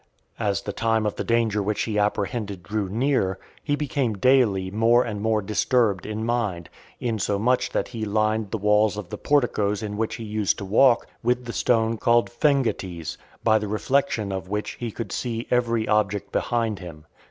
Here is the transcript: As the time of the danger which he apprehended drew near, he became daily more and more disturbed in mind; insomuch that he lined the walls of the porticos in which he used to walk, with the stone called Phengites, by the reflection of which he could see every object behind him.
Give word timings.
As 0.39 0.63
the 0.63 0.73
time 0.73 1.05
of 1.05 1.15
the 1.15 1.23
danger 1.23 1.61
which 1.61 1.83
he 1.83 1.99
apprehended 1.99 2.63
drew 2.63 2.89
near, 2.89 3.37
he 3.63 3.75
became 3.75 4.17
daily 4.17 4.71
more 4.71 5.03
and 5.03 5.21
more 5.21 5.43
disturbed 5.43 6.07
in 6.07 6.25
mind; 6.25 6.69
insomuch 6.99 7.69
that 7.69 7.89
he 7.89 8.03
lined 8.03 8.49
the 8.49 8.57
walls 8.57 8.97
of 8.97 9.09
the 9.09 9.17
porticos 9.19 9.83
in 9.83 9.97
which 9.97 10.15
he 10.15 10.23
used 10.23 10.57
to 10.57 10.65
walk, 10.65 11.05
with 11.21 11.45
the 11.45 11.53
stone 11.53 11.97
called 11.99 12.31
Phengites, 12.31 13.17
by 13.43 13.59
the 13.59 13.67
reflection 13.67 14.31
of 14.31 14.49
which 14.49 14.71
he 14.79 14.89
could 14.91 15.11
see 15.11 15.45
every 15.51 15.87
object 15.87 16.31
behind 16.31 16.79
him. 16.79 17.05